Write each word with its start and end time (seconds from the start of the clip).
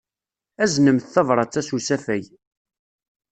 Aznemt 0.63 1.09
tabṛat-a 1.13 1.61
s 1.67 1.69
usafag. 1.75 2.25